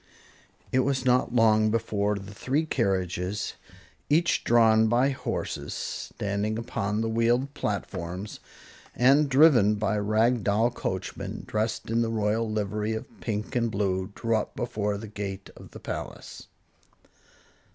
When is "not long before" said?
1.05-2.15